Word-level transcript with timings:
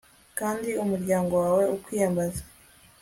kandi 0.39 0.69
umuryango 0.83 1.33
wawe 1.43 1.63
ukwiyambaza 1.75 2.41